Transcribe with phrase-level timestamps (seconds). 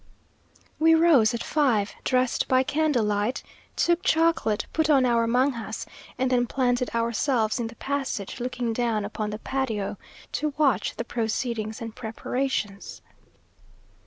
[0.79, 3.43] We rose at five, dressed by candlelight,
[3.75, 5.85] took chocolate, put on our mangas,
[6.17, 9.99] and then planted ourselves in the passage looking down upon the patio,
[10.31, 13.03] to watch the proceedings and preparations.